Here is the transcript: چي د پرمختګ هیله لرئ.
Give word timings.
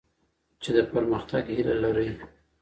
چي 0.61 0.69
د 0.75 0.77
پرمختګ 0.91 1.43
هیله 1.55 1.75
لرئ. 1.83 2.09